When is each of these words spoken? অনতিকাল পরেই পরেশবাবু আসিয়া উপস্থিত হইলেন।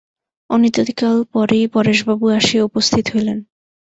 অনতিকাল 0.49 1.17
পরেই 1.33 1.65
পরেশবাবু 1.67 2.25
আসিয়া 2.29 2.63
উপস্থিত 2.63 3.05
হইলেন। 3.13 3.37